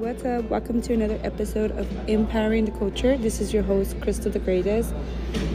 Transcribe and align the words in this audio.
what's 0.00 0.24
up? 0.24 0.42
Welcome 0.48 0.80
to 0.80 0.94
another 0.94 1.20
episode 1.22 1.72
of 1.72 1.86
Empowering 2.08 2.64
the 2.64 2.70
Culture. 2.70 3.18
This 3.18 3.38
is 3.38 3.52
your 3.52 3.62
host, 3.62 4.00
Crystal 4.00 4.30
the 4.30 4.38
Greatest. 4.38 4.94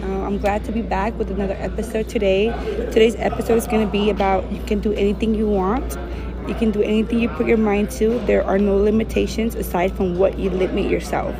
Uh, 0.03 0.05
I'm 0.05 0.37
glad 0.37 0.63
to 0.65 0.71
be 0.71 0.83
back 0.83 1.17
with 1.17 1.31
another 1.31 1.55
episode 1.57 2.07
today. 2.07 2.49
Today's 2.91 3.15
episode 3.15 3.55
is 3.55 3.65
going 3.65 3.83
to 3.83 3.91
be 3.91 4.11
about 4.11 4.51
you 4.51 4.61
can 4.61 4.81
do 4.81 4.93
anything 4.93 5.33
you 5.33 5.47
want, 5.47 5.97
you 6.47 6.53
can 6.53 6.69
do 6.69 6.83
anything 6.83 7.17
you 7.17 7.29
put 7.29 7.47
your 7.47 7.57
mind 7.57 7.89
to. 7.97 8.19
There 8.27 8.45
are 8.45 8.59
no 8.59 8.77
limitations 8.77 9.55
aside 9.55 9.97
from 9.97 10.15
what 10.19 10.37
you 10.37 10.51
limit 10.51 10.91
yourself. 10.91 11.35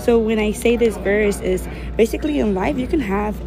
So, 0.00 0.18
when 0.18 0.40
I 0.40 0.50
say 0.50 0.74
this 0.74 0.96
verse, 0.96 1.40
is 1.40 1.68
basically 1.96 2.40
in 2.40 2.52
life, 2.52 2.76
you 2.76 2.88
can 2.88 3.00
have 3.00 3.40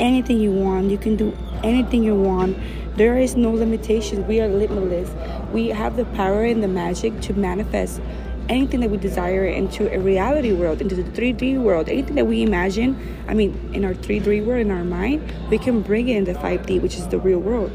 anything 0.00 0.40
you 0.40 0.50
want, 0.50 0.90
you 0.90 0.98
can 0.98 1.14
do 1.14 1.32
anything 1.62 2.02
you 2.02 2.16
want 2.16 2.58
there 2.98 3.16
is 3.16 3.36
no 3.36 3.52
limitations. 3.52 4.26
We 4.26 4.40
are 4.40 4.48
limitless. 4.48 5.08
We 5.52 5.68
have 5.68 5.94
the 5.94 6.04
power 6.16 6.42
and 6.42 6.60
the 6.60 6.66
magic 6.66 7.20
to 7.20 7.32
manifest 7.32 8.00
anything 8.48 8.80
that 8.80 8.90
we 8.90 8.96
desire 8.96 9.44
into 9.44 9.92
a 9.92 9.98
reality 9.98 10.52
world, 10.52 10.80
into 10.80 10.94
the 10.94 11.02
3D 11.02 11.60
world, 11.60 11.88
anything 11.88 12.14
that 12.16 12.26
we 12.26 12.42
imagine. 12.42 12.96
I 13.28 13.34
mean, 13.34 13.70
in 13.74 13.84
our 13.84 13.94
3D 13.94 14.44
world, 14.44 14.60
in 14.60 14.70
our 14.70 14.84
mind, 14.84 15.32
we 15.50 15.58
can 15.58 15.82
bring 15.82 16.08
it 16.08 16.16
into 16.16 16.34
5D, 16.34 16.80
which 16.80 16.96
is 16.96 17.06
the 17.08 17.18
real 17.18 17.38
world. 17.38 17.70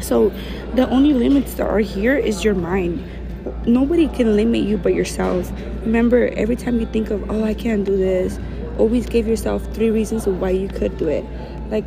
So, 0.00 0.32
the 0.74 0.88
only 0.90 1.12
limits 1.12 1.54
that 1.54 1.68
are 1.68 1.78
here 1.80 2.16
is 2.16 2.44
your 2.44 2.54
mind. 2.54 3.04
Nobody 3.66 4.08
can 4.08 4.36
limit 4.36 4.62
you 4.62 4.76
but 4.76 4.94
yourself. 4.94 5.50
Remember, 5.82 6.28
every 6.34 6.56
time 6.56 6.80
you 6.80 6.86
think 6.86 7.10
of, 7.10 7.30
oh, 7.30 7.44
I 7.44 7.54
can't 7.54 7.84
do 7.84 7.96
this, 7.96 8.38
always 8.78 9.06
give 9.06 9.26
yourself 9.26 9.62
three 9.74 9.90
reasons 9.90 10.26
why 10.26 10.50
you 10.50 10.68
could 10.68 10.96
do 10.98 11.08
it. 11.08 11.24
Like, 11.70 11.84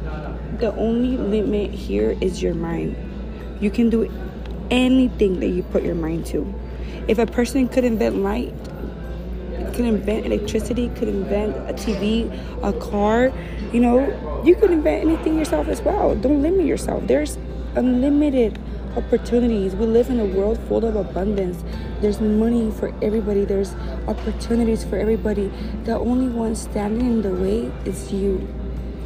the 0.60 0.74
only 0.76 1.18
limit 1.18 1.72
here 1.72 2.18
is 2.22 2.42
your 2.42 2.54
mind. 2.54 2.96
You 3.60 3.70
can 3.70 3.90
do 3.90 4.12
anything 4.70 5.40
that 5.40 5.48
you 5.48 5.64
put 5.64 5.84
your 5.84 5.96
mind 5.96 6.26
to. 6.28 6.54
If 7.12 7.20
a 7.20 7.26
person 7.26 7.68
could 7.68 7.84
invent 7.84 8.20
light, 8.20 8.54
could 9.74 9.84
invent 9.84 10.26
electricity, 10.26 10.88
could 10.96 11.10
invent 11.10 11.58
a 11.70 11.74
TV, 11.74 12.32
a 12.64 12.72
car, 12.72 13.34
you 13.74 13.82
know, 13.82 14.42
you 14.46 14.56
could 14.56 14.72
invent 14.72 15.04
anything 15.04 15.38
yourself 15.38 15.68
as 15.68 15.82
well. 15.82 16.16
Don't 16.16 16.42
limit 16.42 16.66
yourself. 16.66 17.06
There's 17.08 17.38
unlimited 17.76 18.58
opportunities. 18.96 19.76
We 19.76 19.88
live 19.88 20.10
in 20.10 20.22
a 20.22 20.26
world 20.26 20.58
full 20.70 20.86
of 20.86 20.96
abundance. 20.96 21.66
There's 22.00 22.22
money 22.22 22.72
for 22.72 22.94
everybody, 23.04 23.44
there's 23.44 23.74
opportunities 24.08 24.86
for 24.86 24.96
everybody. 24.96 25.52
The 25.84 26.00
only 26.00 26.30
one 26.30 26.56
standing 26.56 27.08
in 27.08 27.22
the 27.24 27.34
way 27.34 27.70
is 27.84 28.14
you. 28.14 28.48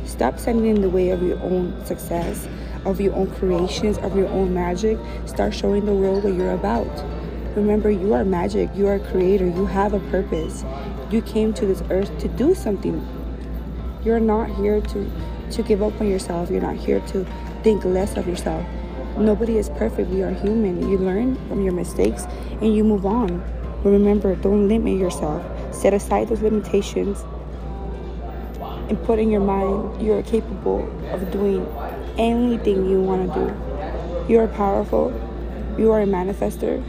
Stop 0.06 0.38
standing 0.38 0.68
in 0.68 0.82
the 0.82 0.92
way 0.92 1.10
of 1.10 1.24
your 1.24 1.40
own 1.40 1.84
success, 1.88 2.48
of 2.86 3.02
your 3.02 3.16
own 3.16 3.32
creations, 3.32 3.98
of 3.98 4.16
your 4.16 4.28
own 4.28 4.54
magic. 4.54 5.00
Start 5.26 5.56
showing 5.56 5.88
the 5.88 5.94
world 5.96 6.24
what 6.24 6.36
you're 6.36 6.54
about. 6.54 6.86
Remember, 7.56 7.90
you 7.90 8.14
are 8.14 8.26
magic, 8.26 8.70
you 8.76 8.86
are 8.88 8.96
a 8.96 9.00
creator, 9.00 9.46
you 9.46 9.66
have 9.66 9.94
a 9.94 10.00
purpose. 10.12 10.66
You 11.10 11.22
came 11.22 11.54
to 11.54 11.66
this 11.66 11.82
earth 11.90 12.18
to 12.20 12.28
do 12.28 12.54
something. 12.54 13.02
You're 14.04 14.20
not 14.20 14.50
here 14.50 14.82
to, 14.82 15.12
to 15.52 15.64
give 15.64 15.82
up 15.82 16.00
on 16.02 16.10
yourself, 16.10 16.52
you're 16.52 16.62
not 16.62 16.76
here 16.76 17.00
to 17.00 17.26
think 17.64 17.86
less 17.86 18.18
of 18.18 18.28
yourself. 18.28 18.66
Nobody 19.18 19.58
is 19.58 19.70
perfect, 19.70 20.10
we 20.10 20.22
are 20.22 20.34
human. 20.34 20.90
You 20.90 20.98
learn 20.98 21.36
from 21.48 21.64
your 21.64 21.72
mistakes 21.72 22.26
and 22.60 22.76
you 22.76 22.84
move 22.84 23.06
on. 23.06 23.40
But 23.82 23.92
remember, 23.92 24.36
don't 24.36 24.68
limit 24.68 25.00
yourself. 25.00 25.42
Set 25.74 25.94
aside 25.94 26.28
those 26.28 26.42
limitations 26.42 27.24
and 28.90 29.02
put 29.04 29.18
in 29.18 29.32
your 29.32 29.42
mind 29.42 30.02
you're 30.06 30.22
capable 30.24 30.84
of 31.12 31.32
doing 31.32 31.66
anything 32.18 32.90
you 32.90 33.00
want 33.02 33.34
to 33.34 33.40
do. 33.40 34.34
You 34.34 34.42
are 34.42 34.48
powerful. 34.48 35.14
You 35.78 35.92
are 35.92 36.02
a 36.02 36.06
manifester. 36.06 36.84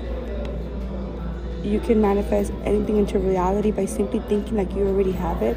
You 1.66 1.80
can 1.80 2.00
manifest 2.00 2.52
anything 2.64 2.96
into 2.96 3.18
reality 3.18 3.72
by 3.72 3.86
simply 3.86 4.20
thinking 4.20 4.56
like 4.56 4.70
you 4.72 4.86
already 4.86 5.10
have 5.10 5.42
it. 5.42 5.56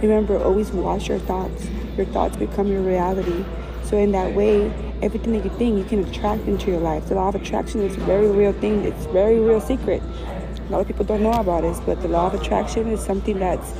Remember, 0.00 0.42
always 0.42 0.70
watch 0.70 1.08
your 1.08 1.18
thoughts. 1.18 1.68
Your 1.98 2.06
thoughts 2.06 2.38
become 2.38 2.68
your 2.68 2.80
reality. 2.80 3.44
So 3.84 3.98
in 3.98 4.10
that 4.12 4.34
way, 4.34 4.72
everything 5.02 5.34
that 5.34 5.44
you 5.44 5.50
think, 5.50 5.76
you 5.76 5.84
can 5.84 6.02
attract 6.02 6.48
into 6.48 6.70
your 6.70 6.80
life. 6.80 7.08
The 7.08 7.16
law 7.16 7.28
of 7.28 7.34
attraction 7.34 7.82
is 7.82 7.94
a 7.94 8.00
very 8.00 8.28
real 8.28 8.54
thing. 8.54 8.84
It's 8.84 9.04
a 9.04 9.12
very 9.12 9.38
real 9.38 9.60
secret. 9.60 10.02
A 10.02 10.72
lot 10.72 10.80
of 10.80 10.86
people 10.86 11.04
don't 11.04 11.22
know 11.22 11.32
about 11.32 11.60
this, 11.60 11.78
but 11.80 12.00
the 12.00 12.08
law 12.08 12.28
of 12.28 12.40
attraction 12.40 12.88
is 12.88 13.04
something 13.04 13.38
that's 13.38 13.74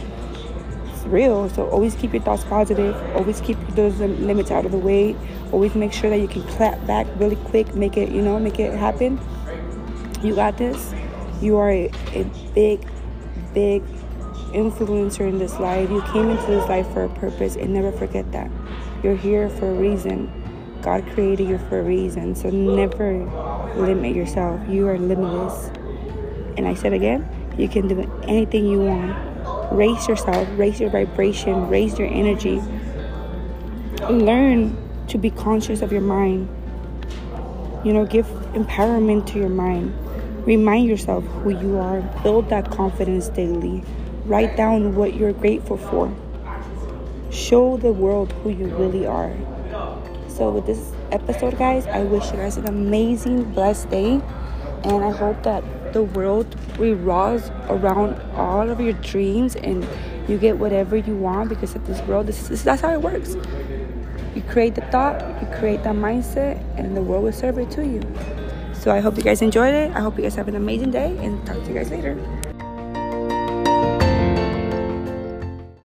real. 1.07 1.49
So 1.49 1.67
always 1.71 1.95
keep 1.95 2.13
your 2.13 2.23
thoughts 2.23 2.45
positive. 2.45 2.95
Always 3.17 3.41
keep 3.41 3.57
those 3.69 3.99
limits 4.01 4.51
out 4.51 4.67
of 4.67 4.73
the 4.73 4.79
way. 4.79 5.17
Always 5.51 5.75
make 5.75 5.95
sure 5.95 6.11
that 6.11 6.21
you 6.21 6.29
can 6.29 6.43
clap 6.43 6.87
back 6.87 7.07
really 7.17 7.37
quick. 7.37 7.75
Make 7.75 7.97
it, 7.97 8.11
you 8.11 8.21
know, 8.21 8.39
make 8.39 8.59
it 8.59 8.75
happen. 8.75 9.19
You 10.23 10.35
got 10.35 10.59
this. 10.59 10.93
You 11.41 11.57
are 11.57 11.71
a, 11.71 11.91
a 12.13 12.25
big, 12.55 12.87
big 13.55 13.83
influencer 14.53 15.29
in 15.29 15.39
this 15.39 15.59
life. 15.59 15.91
You 15.91 16.03
came 16.13 16.29
into 16.29 16.47
this 16.47 16.69
life 16.69 16.91
for 16.93 17.05
a 17.05 17.09
purpose 17.09 17.57
and 17.57 17.73
never 17.73 17.93
forget 17.93 18.31
that. 18.33 18.51
You're 19.03 19.17
here 19.17 19.49
for 19.49 19.71
a 19.71 19.75
reason. 19.75 20.33
God 20.83 21.07
created 21.13 21.49
you 21.49 21.59
for 21.59 21.81
a 21.81 21.83
reason. 21.83 22.35
So 22.35 22.51
never 22.51 23.25
limit 23.77 24.15
yourself. 24.15 24.61
You 24.69 24.89
are 24.89 24.99
limitless. 24.99 25.69
And 26.57 26.67
I 26.67 26.75
said 26.75 26.93
again, 26.93 27.29
you 27.57 27.69
can 27.69 27.89
do 27.89 28.01
anything 28.27 28.67
you 28.67 28.81
want 28.81 29.31
raise 29.71 30.09
yourself, 30.09 30.49
raise 30.57 30.81
your 30.81 30.91
vibration, 30.91 31.69
raise 31.69 31.99
your 31.99 32.09
energy. 32.09 32.61
Learn 34.09 34.77
to 35.09 35.19
be 35.19 35.31
conscious 35.31 35.83
of 35.83 35.93
your 35.93 36.01
mind. 36.01 36.49
You 37.85 37.93
know, 37.93 38.05
give 38.05 38.27
empowerment 38.53 39.27
to 39.29 39.39
your 39.39 39.49
mind. 39.49 39.95
Remind 40.51 40.89
yourself 40.89 41.23
who 41.27 41.51
you 41.51 41.79
are. 41.79 42.01
Build 42.25 42.49
that 42.49 42.73
confidence 42.73 43.29
daily. 43.29 43.85
Write 44.25 44.57
down 44.57 44.97
what 44.97 45.15
you're 45.15 45.33
grateful 45.33 45.77
for. 45.77 46.13
Show 47.31 47.77
the 47.77 47.93
world 47.93 48.33
who 48.43 48.51
you 48.51 48.67
really 48.67 49.07
are. 49.07 49.33
So, 50.27 50.51
with 50.51 50.67
this 50.67 50.91
episode, 51.13 51.57
guys, 51.57 51.87
I 51.87 52.03
wish 52.03 52.33
you 52.33 52.39
guys 52.39 52.57
an 52.57 52.67
amazing, 52.67 53.45
blessed 53.53 53.91
day. 53.91 54.21
And 54.83 55.05
I 55.05 55.13
hope 55.13 55.41
that 55.45 55.63
the 55.93 56.03
world 56.03 56.57
revolves 56.81 57.49
around 57.69 58.21
all 58.35 58.69
of 58.71 58.81
your 58.81 58.95
dreams 58.95 59.55
and 59.55 59.87
you 60.29 60.37
get 60.37 60.59
whatever 60.59 60.97
you 60.97 61.15
want 61.15 61.49
because 61.49 61.77
of 61.77 61.87
this 61.87 62.01
world. 62.09 62.27
This, 62.27 62.49
this, 62.49 62.63
that's 62.63 62.83
how 62.83 62.93
it 62.93 63.03
works. 63.03 63.37
You 64.35 64.43
create 64.51 64.75
the 64.75 64.83
thought, 64.91 65.21
you 65.41 65.47
create 65.59 65.85
that 65.85 65.95
mindset, 65.95 66.61
and 66.77 66.97
the 66.97 67.03
world 67.03 67.23
will 67.23 67.33
serve 67.33 67.59
it 67.59 67.71
to 67.71 67.87
you. 67.87 68.03
So 68.81 68.91
I 68.91 69.01
hope 69.01 69.19
you 69.19 69.23
guys 69.23 69.43
enjoyed 69.43 69.75
it. 69.75 69.93
I 69.95 70.01
hope 70.01 70.17
you 70.17 70.23
guys 70.23 70.35
have 70.37 70.49
an 70.49 70.57
amazing 70.57 70.91
day 70.91 71.15
and 71.19 71.37
talk 71.45 71.61
to 71.63 71.69
you 71.69 71.75
guys 71.75 71.91
later. 71.91 72.17